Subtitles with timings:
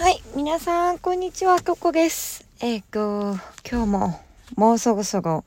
[0.00, 2.46] はい、皆さん、こんにちは、ここです。
[2.62, 3.36] えっ、と、
[3.70, 4.20] 今日も、
[4.56, 5.44] もうそろそろ、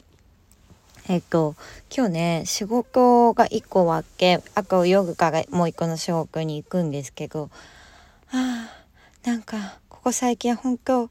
[1.09, 1.55] えっ、と、
[1.91, 7.49] 今日ね、仕事が1個終わって、あと夜からもう1個の仕事に行くんですけど、
[8.31, 8.69] あ
[9.25, 11.09] あ、なんか、ここ最近本当、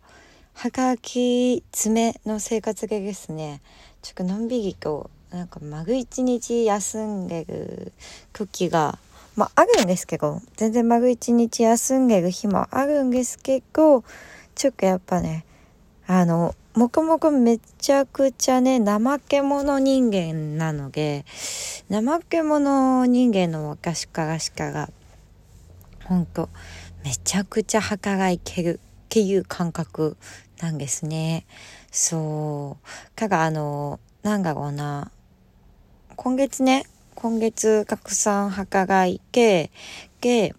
[0.55, 3.61] はがき詰めの生活でですね、
[4.03, 7.93] ちょっとのんびりと、なんか丸一日休んでる
[8.33, 9.01] 時が
[9.35, 14.05] まあ、あるんですけど、全然丸一日休んでる日もあるんですけど、
[14.55, 15.45] ちょっとやっぱね、
[16.07, 21.25] あの、もくもくめちゃくちゃね、怠け者人間なので、
[21.91, 24.91] 怠け者人間の昔からしかが、
[26.05, 26.51] ほんと、
[27.05, 30.17] めちゃくちゃ働いてるっていう感覚
[30.61, 31.47] なんですね。
[31.91, 33.17] そう。
[33.17, 35.11] かが、あの、なんだろうな、
[36.17, 39.71] 今月ね、今月拡散墓がいて、
[40.21, 40.55] で、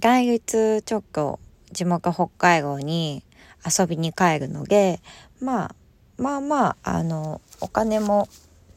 [0.00, 1.40] 来月ちょっと
[1.72, 3.22] 地元北海道に
[3.64, 5.00] 遊びに帰るので、
[5.40, 5.74] まあ、
[6.18, 8.28] まあまあ、あの、お金も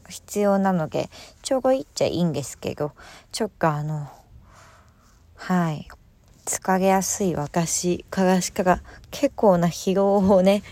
[0.08, 1.08] 必要なので、
[1.42, 2.92] ちょうどいっちゃいいんですけど、
[3.32, 4.08] ちょっとあの、
[5.36, 5.88] はい、
[6.44, 10.62] 疲れやすい私からしから結構な疲労をね、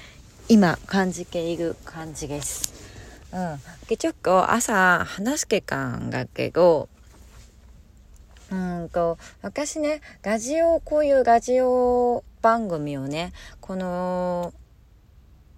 [0.49, 2.88] 今感じている感じです。
[3.33, 3.61] うん。
[3.89, 6.89] で、ちょっと朝話すけかんだけど、
[8.51, 14.55] うんと、私ね、ラジオ、こういうラジオ番組をね、この、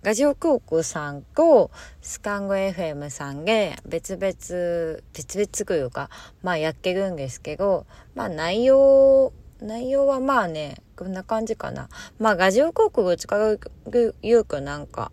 [0.03, 6.09] ラジオクークさんとスカング FM さんで別々、別々というか、
[6.43, 11.91] まあやってるんですけど、まあ内容、内容はまあね、こんな感じかな。
[12.19, 13.61] まあラジオクークを使う、
[14.23, 15.13] 言うかなんか、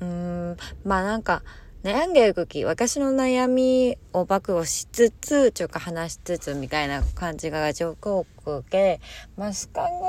[0.00, 0.06] うー
[0.52, 1.42] ん、まあなんか、
[1.84, 9.00] 悩んでる時、私の悩みを暴露しつつ、ちょっと話しつつみたいな感じがラジオトークで、
[9.36, 10.08] まあ、スカンガ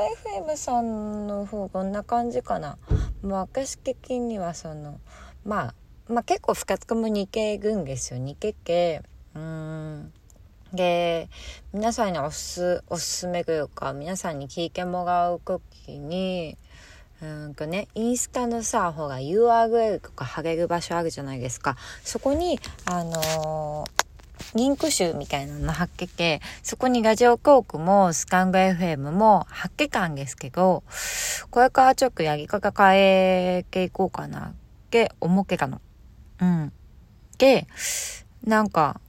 [0.50, 2.80] FM さんの方こんな感じかな。
[3.22, 5.00] まあ、私的にはその、
[5.46, 5.76] まあ、
[6.12, 8.20] まあ結構深くも似てるんですよ。
[8.20, 9.04] 似てて、
[9.36, 10.12] うん。
[10.74, 11.30] で、
[11.72, 16.58] 皆さんにおす、おすすめというか、皆さんに聞いてもらう時に、
[17.22, 21.76] うんとね、インスタのさ、ほら URL とか貼れる場所あるじゃないですか。
[22.04, 24.10] そこに、あのー、
[24.56, 30.84] リンク集みたいなの貼っけて、そこにラジオトークもスカング FM も貼っけたんですけど、
[31.50, 34.54] これからちょっとやり方変えていこうかなっ
[34.90, 35.82] て思ってたの。
[36.42, 36.72] うん。
[37.38, 37.68] で、
[38.46, 39.02] なんか、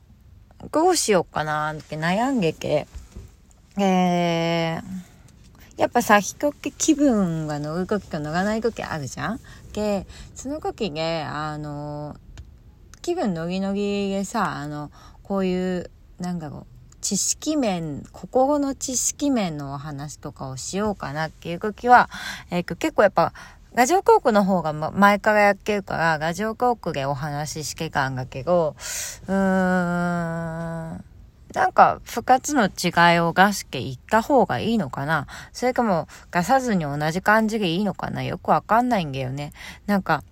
[0.72, 2.86] どうしようかなって悩んでて、
[3.78, 4.82] えー、
[5.80, 9.40] やっぱさ、人って気分が乗る時と乗らない時あるじゃん？
[9.72, 12.16] で、その時ね、あの、
[13.00, 14.90] 気分乗り乗りでさ、あの、
[15.22, 22.10] こういう、なんだろう、知識面、心の知識面のお話とかをしようかなっていう時は、
[22.50, 23.32] えっー、結構やっぱ、
[23.72, 28.74] ラジオトークの方が前からやってるから、ラジオトークでお話ししてたんだけど、
[29.28, 31.04] うーん、
[31.54, 35.26] なんか、二つの違いを出していった方がいいのかな？
[35.52, 38.22] それかも、出さずに同じ感じでいいのかな？
[38.22, 39.52] よくわかんないんだよね。
[39.86, 40.22] なんか、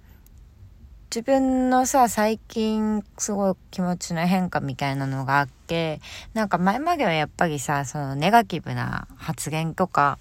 [1.11, 6.01] 自分のさ、最近すごい気持ちの変化みたいなのがあって、
[6.34, 10.19] なんか前まではやっぱりさ、そのネガティブな発言とか、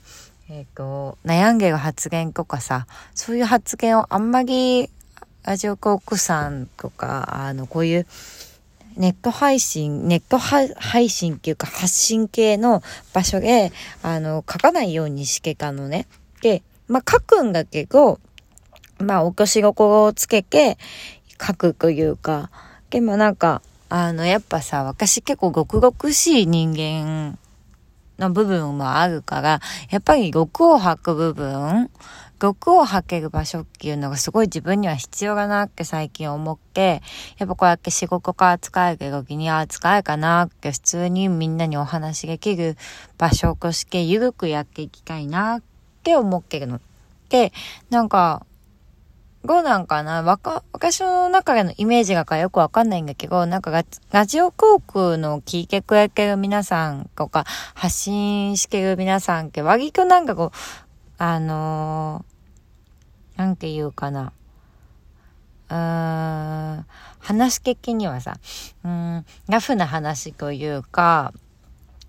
[0.49, 4.89] えっ、ー、と、悩んでる発言とかさ、そういう発言をあんまり、
[5.43, 8.07] ラジオコークさんとか、あの、こういう、
[8.97, 12.81] ネット配信、ネット配信っていうか発信系の
[13.13, 13.71] 場所で、
[14.01, 16.07] あの、書かないようにしてたのね。
[16.41, 18.19] で、まあ、書くんだけど、
[18.99, 20.77] まあ、おし心をつけて
[21.39, 22.49] 書くというか、
[22.89, 27.37] でもなんか、あの、やっぱさ、私結構ごくごくしい人間
[28.17, 31.89] の部分もあるから、やっぱり6を吐く部分
[32.39, 37.01] 毒を吐ける場所っていうのがすごい自分には必要だなって最近思って、
[37.37, 42.77] やっぱこうやって仕事から使える時に、ああ、使えかなって普通にみんなにお話できる
[43.17, 45.61] 場所としてゆるくやっていきたいなっ
[46.03, 46.79] て思ってるの。
[47.29, 47.51] で、
[47.89, 48.45] なんか、
[49.45, 50.23] どうなんかな？
[50.23, 60.57] わか、私の中でのイメージがかよくわかんないんだけど、なんかララジオ航空の聞いてくれてる皆さんとか、発信してる皆さんって割となんかこう、
[61.17, 62.36] あのー、
[63.57, 64.31] て言うかな。
[65.69, 66.85] うーん、
[67.19, 68.37] 話的にはさ、
[68.83, 71.33] うん、ラフな話というか、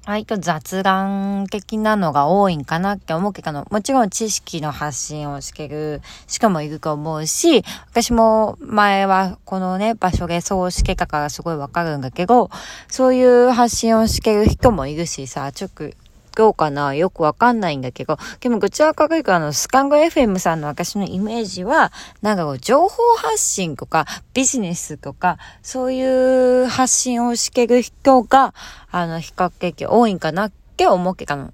[0.09, 12.49] 割と雑談的なのが多いんかなって思うけど、もちろん知識の発信をしてる、しかもいると思うし、私も前はこのね、場所でそうしてたからすごいわかるんだけど、
[12.89, 15.91] そういう発信をしてる人もいるしさ、ちょっと
[16.39, 16.95] こうかな。
[16.95, 21.93] よくわかんないんだけど、でも、ぐちゃかくいあの、スカンゴ FM さんの私のイメージは、
[22.23, 28.55] なんかこう、情報発信とか、ビジネスとか、そういう発信をしてる人が、
[28.93, 31.51] あの、比較的多いんかなって思うけど、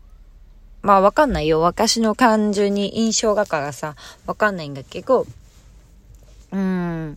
[0.82, 1.62] まあわかんないよ。
[1.62, 3.96] 私の単純に印象がからさ、
[4.26, 7.16] わかんないんだけど、うーん。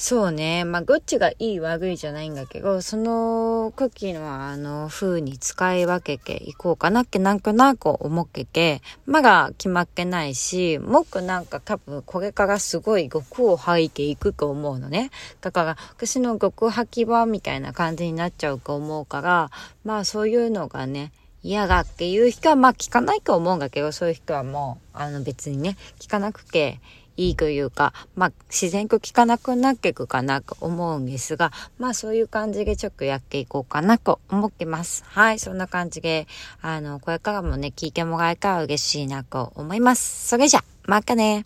[0.00, 0.64] そうね。
[0.64, 15.10] まあ、どっちがいい悪いじゃないんだけど、その時のあの風に使い分けていこうかなってなんとなく思ってて、まだ決まってないし、もっとなんか多分これからすごい極を吐いていくと思うのね。
[15.40, 19.50] だから私の極吐き場みたいな感じになっちゃうと思うから、
[19.82, 21.10] まあそういうのがね、
[21.42, 26.80] 嫌がっていう人はまあ聞かないと思うんだけど、そういう人はもう、あの別にね、聞かなくて
[27.18, 35.04] いいというか、まあ、自然と効かなくなっていくかなと思うんですが、まあ、そういう感じでちょっとやっていこうかなと思ってます。
[35.08, 36.26] はい、そんな感じで、
[36.62, 40.28] あの、これからもね、聞いてもらえたら嬉しいなと思います。
[40.28, 41.44] それじゃ、またね。